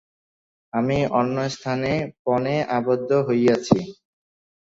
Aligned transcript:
আমি 0.73 0.97
অন্যস্থানে 1.19 1.93
পণে 2.23 2.55
আবদ্ধ 2.77 3.09
হইয়াছি। 3.27 3.79